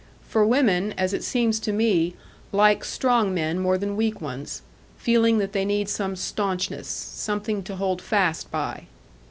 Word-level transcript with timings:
For 0.23 0.43
women, 0.47 0.93
as 0.97 1.13
it 1.13 1.23
seems 1.23 1.59
to 1.59 1.71
me, 1.71 2.15
like 2.51 2.83
strong 2.83 3.35
men 3.35 3.59
more 3.59 3.77
than 3.77 3.95
weak 3.95 4.19
ones, 4.19 4.63
feeling 4.97 5.37
that 5.37 5.51
they 5.53 5.63
need 5.63 5.89
some 5.89 6.15
staunchness, 6.15 6.87
something 6.87 7.61
to 7.61 7.75
hold 7.75 8.01
fast 8.01 8.49
by. 8.49 8.87